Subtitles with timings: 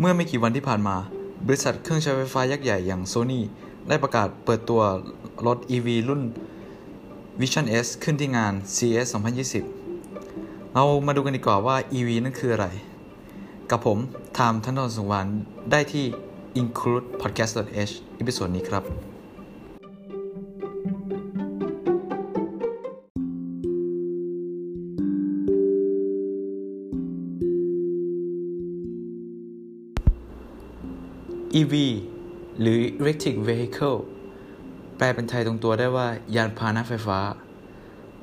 [0.00, 0.96] เมื่อไม่กี่วันที่ผ่านมา
[1.46, 3.40] บริษัทเครื่องใช้ไฟฟ้ายักษ์ใหญ่อย่าง Sony
[3.88, 4.80] ได้ประกาศเปิดตัว
[5.46, 6.22] รถ EV รุ่น
[7.40, 9.06] Vision S ขึ้นที่งาน CES
[9.90, 12.66] 2020 เรามาดูกันดีกว่าว่า EV นั่นคืออะไร
[13.70, 13.98] กับผม
[14.38, 15.30] ทามทันทนสุวรรณ
[15.70, 16.04] ได้ที่
[16.60, 18.84] include podcast.h episode นี้ครับ
[31.58, 31.74] EV
[32.60, 33.98] หรือ Electric Vehicle
[34.96, 37.18] แปลเป็นไทยตรงตัวได้ว่ายานพาหนะไฟฟ้า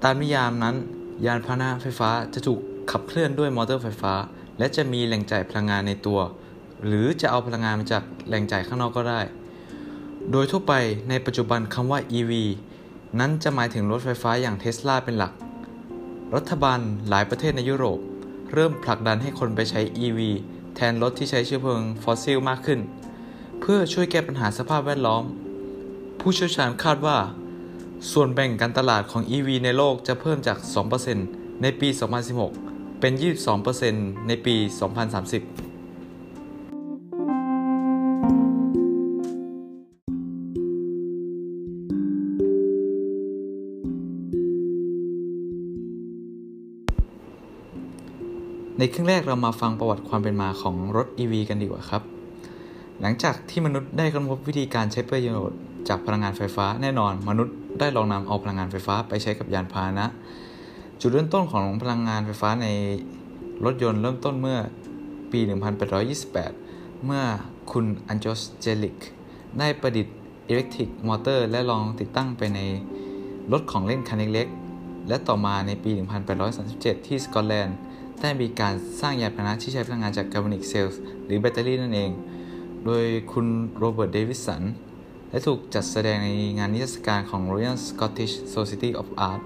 [0.03, 0.75] ตามนิยามนั้น
[1.25, 2.59] ยานพาหนะไฟฟ้าจะถูก
[2.91, 4.13] ขับเคลื่อนด้วยมอเตอร์ไฟฟ้า
[4.57, 6.19] และจะมีแหล่งจ่ายพลังงานในตัว
[6.85, 9.21] หรือจะเอาพลังงานมาจากแหล่งจ่ายข้างนอกก็ได้
[10.31, 10.73] โดยทั่วไป
[11.09, 12.31] ในปัจจุบันคำว่า EV
[13.19, 15.33] นั้นจะหมายถึงรถไฟฟ้าอย่างเทสลาเป็นหลัก
[16.35, 17.99] รัฐบาลหลายประเทศในยุโรป
[18.53, 20.19] เริ่มผลักดันให้คนไปใช้ EV
[20.75, 22.79] แทนรถที่ใช้เชื้อเพลิงฟอสซิลมากขึ้น
[23.59, 25.23] เพื่อช่วยแก้ปัญหาสภาพแวดล้อม
[26.19, 27.17] ผู้เชี่ยวชาญคาดว่า
[28.11, 30.57] ส่วนแบ่งการตลาดของ EV ในโลกจะเพิ่มจาก
[31.05, 31.89] 2%ในปี
[32.43, 33.13] 2016 เป็น
[33.71, 35.65] 22%ในปี 2030
[48.79, 52.14] ในครึ่งแรกเรามาฟังประวัติความเป็นมาของรถ EV กันดีกว่าครับ
[53.01, 55.57] หลังจากที่มนุษย์ได้ค้นพบวิธีการใช้ประโยชน์
[55.89, 60.07] จากพลังงานไฟฟ้าแน่นอน มนุษย์ได้ลองนำเอาพลังงานไฟฟ้าไปใช้กับยานพาหนะ
[61.01, 62.67] จุดเริ่มต้นของพลังงานไฟฟ้าใน
[63.65, 64.59] รถยนต์เริ่มต้นเมื่อ
[65.31, 65.39] ปี
[66.03, 67.23] 1828 เมื่อ
[67.71, 68.97] คุณอันโจสเจลิก
[69.59, 70.15] ได้ประดิษฐ์
[70.49, 72.59] อิเล็กทริกมอเตอร์และลองติดตั้งไปใน
[73.51, 75.91] รถของเล่นคันเล็กๆ และต่อมาในปี
[76.49, 77.77] 1837 ที่สกอตแลนด์
[78.21, 82.11] ได้มีการสร้างยานพาหนะที่ใช้พลังงานจาก galvanic cell หรือแบตเตอรี่นั่นเอง
[82.87, 83.47] โดยคุณ
[83.77, 84.63] โรเบิร์ต เดวิสัน
[85.29, 89.41] และถูกจัดแสดงในงานนิทรรศการของ Royal Scottish Society of Art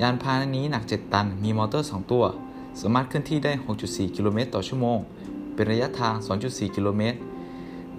[0.00, 2.24] ยานพาหนะนี้หนัก 7 ตัน มีมอเตอร์ 2 ตัว
[2.80, 3.52] สามารถเคลื่อนที่ได้
[3.84, 4.98] 6.4 กิโลเมตรต่อชั่วโมง
[5.54, 6.14] เป็นระยะทาง
[6.44, 7.18] 2.4 กิโลเมตร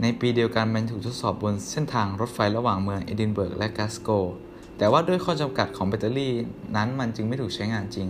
[0.02, 4.10] ในปีเดียวกันมันถูกทดสอบบนเส้นทางรถไฟระหว่างเมืองเอดินเบิร์กและกลาสโกว์
[4.78, 6.34] แต่ว่าด้วยข้อจำกัดของแบตเตอรี่
[6.76, 8.08] นั้นมันจึงไม่ถูกใช้งานจริง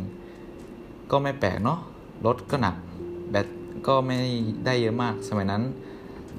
[1.11, 1.79] ก็ไม่แปลกเนาะ
[2.25, 2.75] รถก็หนัก
[3.31, 3.47] แบต
[3.87, 4.17] ก็ไม่
[4.65, 5.63] ได้เยอะมาก สมัยนั้น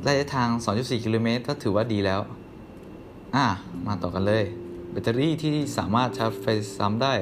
[0.06, 2.20] ระยะทาง 2.4 กิโลเมตรก็ถือว่าดีแล้ว
[3.36, 3.46] อะ
[3.86, 4.44] มาต่อกันเลย
[4.90, 6.46] แบตเตอรี่ที่สามารถชาร์จไฟ
[6.78, 7.14] ซ้ำได้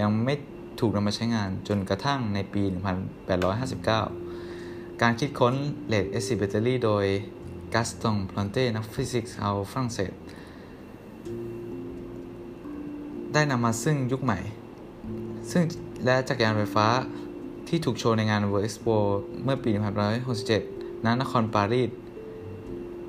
[0.00, 0.34] ยังไม่
[0.80, 2.62] ถูกนำมาใช้งานจนกระทั่งในปี
[3.42, 5.54] 1859 การคิดค้น
[5.88, 7.04] lead-acid battery โดย
[7.74, 10.12] กาสตองพลองเต้นักฟิสิกส์ชาวฝรั่งเศส
[13.32, 14.38] ได้นำมาซึ่งยุคใหม่
[15.50, 15.62] ซึ่ง
[16.04, 16.86] และจักรยานไฟฟ้า
[17.68, 18.96] ที่ถูกโชว์ในงาน World Expo
[19.44, 19.70] เมื่อปี
[20.38, 21.90] 1967ณนครปารีส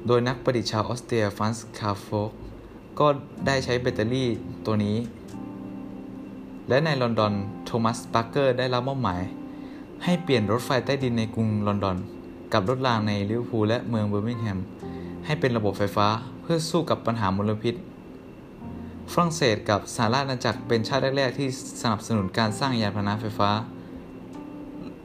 [0.08, 2.32] โดยนักประดิษฐ์ชาวออสเตรียฟรานซ์คาร์โฟก
[3.00, 3.08] ก็
[3.46, 4.30] ได้ใช้แบตเตอรี่
[4.66, 4.98] ตัวนี้
[6.70, 7.34] และในลอนดอน
[7.66, 9.22] โทมัสปาร์เกอร์ได้รับมอบหมาย
[10.04, 11.98] ให้เปลี่ยนรถไฟใต้ดินในกรุงลอนดอน
[12.54, 14.60] กับรถรางในลิเวอร์พูลและเมืองเบอร์มิงแฮม
[15.26, 16.08] ให้เป็นระบบไฟฟ้า
[16.42, 17.76] เพื่อสู้กับปัญหามลพิษ
[19.14, 21.48] ฝรั่งเศสกับสหราชอาณาจักรเป็นชาติแรก ๆ ที่
[21.82, 23.50] สนับสนุนการสร้างยานพาหนะไฟฟ้า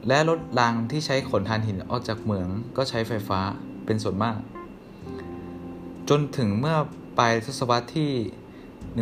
[0.07, 3.39] และรถรางที่ใช้ขนถ่านหินออกจากเหมืองก็ใช้ไฟฟ้า
[3.85, 4.37] เป็นส่วนมาก
[6.09, 6.77] จนถึงเมื่อ
[7.17, 8.11] ปลายทศวรรษที่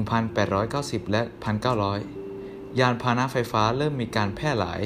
[0.09, 1.21] 1890 และ
[2.01, 4.81] 1900 ยานพาหนะไฟฟ้าเริ่มมีการแพร่หลาย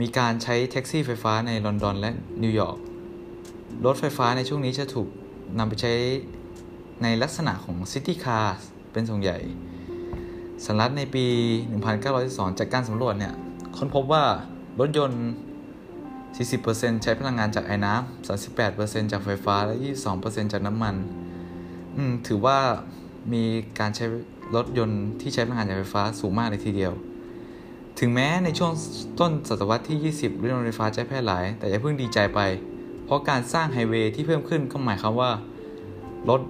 [0.00, 2.10] มีการใช้แท็กซี่ไฟฟ้าในลอนดอนและ
[2.42, 2.78] นิวยอร์ก
[3.84, 5.08] รถไฟฟ้าในช่วงนี้จะถูก
[5.58, 5.92] นำไปใช้
[7.02, 8.58] ในลักษณะของ city car
[8.92, 9.38] เป็นส่วนใหญ่
[10.64, 11.26] สหรัฐในปี
[11.88, 13.34] 1912จากการสำรวจเนี่ย
[13.76, 14.24] ค้นพบว่า
[14.80, 15.24] รถยนต์
[16.30, 19.74] 40%ใช้พลังงานจากไอ้น้ำ38%จากไฟฟ้า และ
[20.14, 20.94] 22%จากน้ำมัน
[22.26, 22.58] ถือว่า
[23.32, 23.44] มี
[23.78, 24.04] การใช้
[24.56, 26.92] รถยนต์ที่ใช้พลังงานจากไฟฟ้าสูงมากเลยทีเดียว
[27.98, 28.72] ถึงแม้ในช่วง
[29.20, 32.40] ต้นศตวรรษที่ 20รถยนต์ไฟฟ้าจะแพร่หลาย แต่อย่าเพิ่งดีใจไป
[33.04, 35.30] เพราะการสร้างไฮเวย์ที่เพิ่มขึ้นก็หมายความว่า
[36.28, 36.40] รถ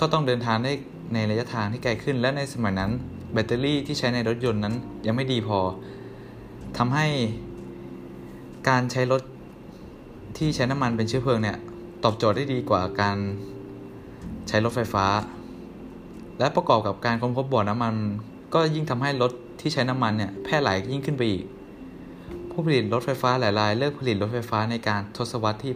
[0.00, 0.72] ก็ต้องเดินทางได้
[1.14, 2.90] ในระยะทางที่ไกลขึ้น และในสมัยนั้น
[3.32, 4.74] แบตเตอรี่ที่ใช้ในรถยนต์นั้น
[5.06, 5.58] ยังไม่ดีพอ
[6.78, 7.06] ทำให้
[8.68, 9.22] การใช้รถ
[10.38, 11.58] ที่ใช้น้ำมันเป็นเชื้อเพลิงเนี่ย
[12.04, 13.18] ตอบโจทย์ได้ดีกว่าการ
[14.48, 15.06] ใช้รถไฟฟ้า
[16.38, 17.94] และประกอบกับการค้นพบบ่อน้ำมัน
[18.54, 21.44] ก็ยิ่งทำให้รถที่ใช้น้ำมันเนี่ยแพร่หลายยิ่งขึ้นไปอีก
[22.50, 25.72] ผู้ผลิตรถไฟฟ้าหลายรายเลิกผลิตรถไฟฟ้าในการทศวรรษที่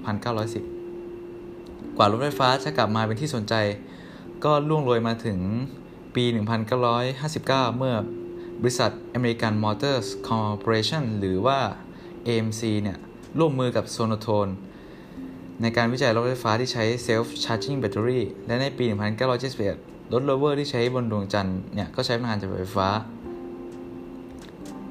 [0.96, 3.54] 1910 กว่ารถไฟฟ้าจะกลับมาเป็นที่สนใจ
[4.44, 5.38] ก็ล่วงเลยมาถึง
[6.14, 6.24] ปี
[6.80, 7.94] 1959 เมื่อ
[8.60, 11.58] บริษัท American Motors Corporation หรือว่า
[12.26, 12.98] AMC เนี่ย
[13.38, 14.48] ร่วมมือกับโซโนโทน
[15.62, 18.84] ในการวิจัยรถไฟฟ้าที่ใช้ self charging battery และในปี
[19.48, 22.88] 1971 รถโรเวอร์ที่ใช้บนดวงจันทร์เนี่ยก็ใช้พลังงานจากไฟฟ้า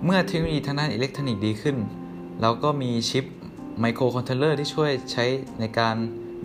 [0.04, 1.78] เมื่อเทคโนโลยีทางด้านอิเล็กทรอนิกส์ดีขึ้น
[2.42, 3.26] เราก็มีชิป
[3.80, 5.26] ไมโครคอนโทรลเลอร์ที่ช่วยใช้
[5.60, 5.96] ในการ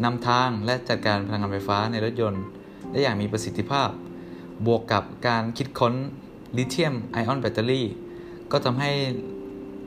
[0.05, 2.43] นำทางและจัดการพลังงานไฟฟ้าในรถยนต์
[2.91, 3.89] ได้อย่างมีประสิทธิภาพ
[4.67, 5.95] บวกกับการคิดค้น
[6.57, 7.87] lithium-ion battery
[8.53, 8.91] ก็ทำให้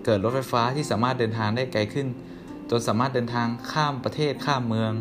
[0.06, 2.08] เกิดรถไฟฟ้าที่สามารถเดินทางได้ไกลขึ้น
[2.70, 4.94] จนสามารถเดินทางข้ามประเทศข้ามเมือง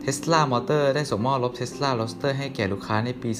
[0.00, 3.30] เทสลามอเตอร์ได้ส่งมอบรถเทสลาโรสเตอร์ให้แก่ลูกค้าในปี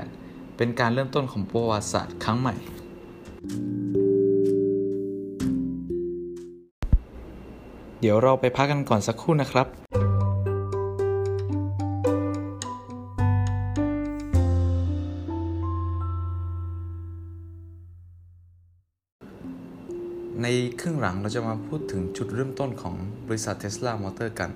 [0.00, 2.54] 2008 เป็นการเริ่มต้นของประวัติศาสตร์ครั้งใหม่
[8.00, 10.11] เดี๋ยวเราไปพักกันก่อนสักครู่นะครับ
[20.72, 22.94] ในครึ่งหลังเราจะมาพูดถึงจุดเริ่มต้นของ
[23.28, 24.50] บริษัท Tesla Motor กัน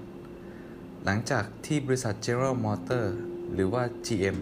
[1.04, 3.04] หลังจากที่บริษัท General Motor
[3.52, 4.36] หรือว่า GM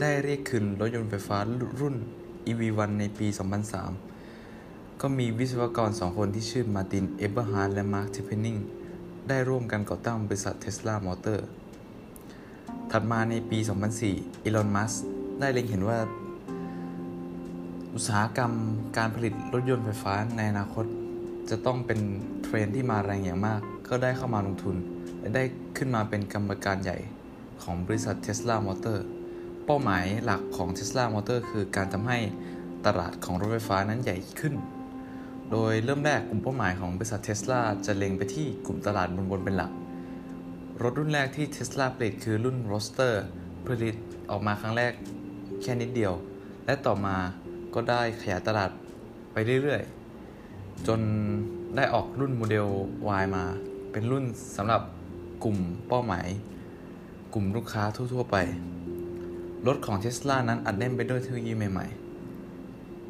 [0.00, 1.38] ได้เรียกคืนรถยนต์ไฟฟ้า
[1.80, 1.96] รุ่น
[2.48, 3.26] EV1 ในปี
[4.08, 8.56] 2003 ก็มีวิศวกรสองคนที่ชื่อมาร์ติน เอเบอร์ฮาร์ดและมาร์คทาร์เพนนิง
[9.28, 11.40] ได้ร่วมกันก่อตั้งบริษัท Tesla Motor
[12.90, 13.58] ถัดมาในปี
[14.00, 14.92] 2004 อีลอน มัสก์
[15.40, 15.98] ได้เล็งเห็นว่า
[17.94, 18.52] อุตสาหกรรม
[18.96, 20.86] การผลิตรถยนต์ไฟฟ้าในอนาคต
[21.50, 22.00] จะต้องเป็น
[22.44, 24.76] เทรนที่มาแรงอย่างมาก ก็ได้เข้ามาลงทุน
[25.18, 25.42] และได้
[25.76, 26.98] ขึ้นมาเป็นกรรมการใหญ่
[27.62, 28.98] ของบริษัท Tesla Motor
[29.64, 32.18] เป้าหมายหลักของ Tesla Motor คือการทำให้
[32.86, 34.54] ตลาดของรถไฟฟ้านั้นใหญ่ขึ้น
[35.50, 39.70] โดยเริ่มแรกกลุ่มเป้าหมายของบริษัท Tesla จะเล็งไปที่กลุ่มตลาดบนๆเป็นหลัก
[40.82, 43.14] รถรุ่นแรกที่ Tesla ผลิตคือรุ่น Roadster
[43.66, 43.96] ผลิต
[44.30, 44.92] ออกมาครั้งแรก
[45.62, 46.12] แค่นิดเดียว
[46.66, 47.16] และต่อมา
[47.74, 48.70] ก็ได้ขยายตลาด
[49.32, 50.05] ไปเรื่อยๆ
[50.86, 51.00] จน
[51.76, 52.66] ได้ออกรุ่นโมเดล
[53.22, 53.44] Y มา
[53.92, 54.24] เป็นรุ่น
[54.56, 54.82] สำหรับ
[55.44, 55.58] กลุ่ม
[55.88, 56.26] เป้าหมาย
[57.34, 57.82] กลุ่มลูกค้า
[58.12, 58.36] ทั่ว ๆ ไป
[59.66, 61.86] รถของ Tesla นั้นอัดแน่นไปด้วยเทคโนโลยีใหม่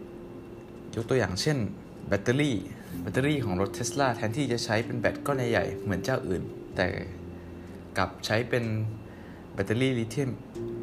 [0.03, 1.59] ๆ ยกตัวอย่างเช่น
[2.09, 2.57] แบตเตอรี่
[3.01, 6.43] แบตเตอรี่ของรถ Tesla แทนที่จะใช้เป็นแบตก้อนใหญ่ๆ เหมือนเจ้าอื่น
[6.77, 6.87] แต่
[7.97, 8.65] กลับใช้เป็น
[9.55, 10.31] แบตเตอรี่ลิเธียม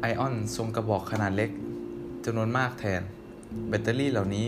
[0.00, 1.50] ไอออนทรงกระบอกขนาดเล็ก
[2.24, 3.02] จำนวนมากแทน
[3.68, 4.46] แบตเตอรี่เหล่านี้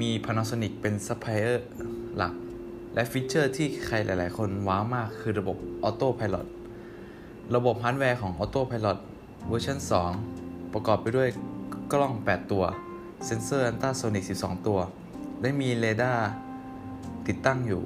[0.00, 1.66] มี Panasonic เป็นซัพพลายเออร์
[2.16, 2.34] หลัก
[2.94, 5.56] และ feature ที่ใครหลายๆ คน wow มากคือระบบ
[5.88, 6.46] Auto Pilot
[7.56, 8.98] ระบบฮาร์ดแวร์ของ Auto Pilot
[9.48, 9.78] version
[10.26, 11.28] 2 ประกอบไปด้วย
[11.92, 12.64] กล้อง 8 ตัว
[13.26, 14.78] sensor ultrasonic 12 ตัว
[15.40, 16.28] และมีเรดาร์
[17.26, 17.82] ติดตั้งอยู่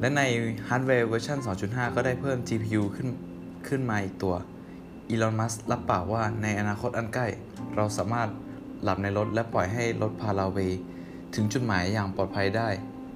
[0.00, 0.22] และใน
[0.68, 3.08] ฮาร์ดแวร์เวอร์ชัน2.5 ก็ได้เพิ่ม GPU ขึ้น
[3.68, 4.34] ขึ้นมาอีกตัว
[5.08, 7.26] อีลอน มัสก์รับปากว่าในอนาคตอันใกล้
[7.76, 8.28] เราสามารถ
[8.82, 10.58] หลับในรถและปล่อยให้รถพาเราไป
[11.34, 12.68] ถึงจุดหมายอย่างปลอดภัยได้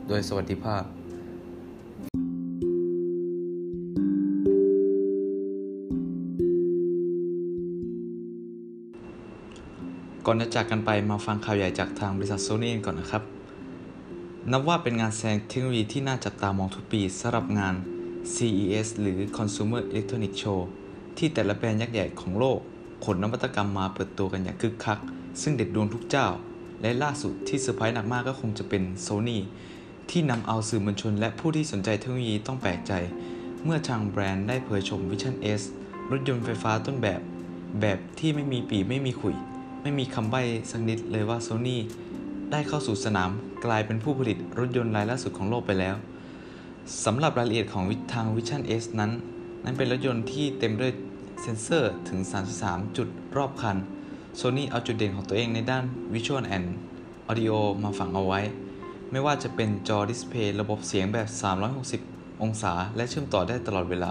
[0.08, 0.82] โดยสวัสดิภาพ
[10.26, 13.22] ก่อนจะจากกันไปมาฟังข่าวใหญ่จากทางบริษัทโซนี่ก่อนนะครับ
[14.52, 17.74] นับว่าเป็นงานแสดงเทคโนโลยีที่น่าจับตามองทุกปีสำหรับงาน
[18.34, 20.60] CES หรือ Consumer Electronics Show
[21.18, 22.58] ที่แต่ละแบรนด์ยักษ์ใหญ่ของโลก
[23.04, 24.98] ขนนวัตกรรมมาเปิดตัวกันอย่างคึกคัก
[25.42, 26.26] ซึ่งเด็ดดวงทุกเจ้า
[26.82, 29.42] และล่าสุดที่เซอร์ไพรส์หนักมากก็คงจะเป็นโซนี่
[30.10, 32.92] ที่ทำเอาสื่อมวลชนและผู้ที่สนใจเทคโนโลยีต้องแปลกใจ
[33.64, 35.62] เมื่อทางแบรนด์ได้เผยโฉม Vision S
[36.10, 37.20] รถยนต์ไฟฟ้าต้นแบบ
[37.80, 39.36] แบบที่ไม่มีปีไม่มีขุย
[39.82, 41.80] ไม่มีคำใบ้สักนิดเลยว่าโซนี่
[42.52, 43.30] ได้เข้าสู่สนาม
[43.64, 45.94] กลายเป็นผู้ผลิตรถยนต์รายล่าสุดของโลกไปแล้ว
[47.04, 49.10] สำหรับรายละเอียดของทาง Vision S นั้น
[49.64, 50.92] นั้นเป็นรถยนต์ที่เต็มด้วย
[51.42, 52.20] เซ็นเซอร์ถึง
[52.58, 53.76] 33 จุดรอบคัน
[54.40, 56.68] Sony เอาจุดเด่นของตัวเองในด้าน Visual and
[57.30, 58.40] Audio มาฝังเอาไว้
[59.10, 61.28] ไม่ว่าจะเป็นจอดิสเพย์ระบบเสียงแบบ
[61.84, 64.10] 360 องศา และเชื่อมต่อได้ตลอดเวลา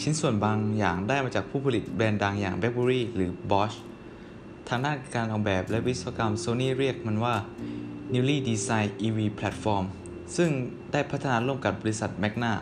[0.00, 3.76] ชิ้นส่วนบางอย่างได้มาจากผู้ผลิตแบรนด์ดังอย่าง BlackBerry หรือ Bosch
[4.68, 7.34] ทางด้านการออกแบบและวิศวกรรม Sony เรียกมันว่า
[8.12, 9.84] Newly Designed EV Platform
[10.36, 10.50] ซึ่ง
[10.92, 12.52] ได้พัฒนาร่วมกับบริษัท Magna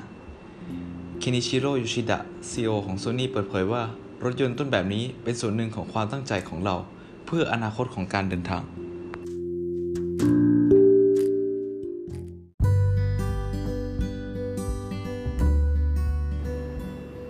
[1.19, 2.19] เคนิชิโร่ยูชิดะ
[2.50, 3.83] CEO ของ Sony เปิดเผยว่า
[4.25, 6.77] รถยนต์ต้นแบบนี้เป็นส่วนหนึ่งของความตั้งใจของเรา
[7.27, 8.62] เพื่ออนาคตของการเดินทาง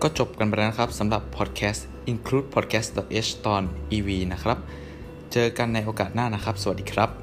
[0.02, 1.80] ก็จบกันไปแล้วนะครับสำหรับ Podcast
[2.12, 2.88] Include Podcast
[3.26, 3.62] h ตอน
[3.96, 4.58] EV นะครับ
[5.32, 7.19] เจอกันในโอกาสหน้านะครับ สวัสดีครับ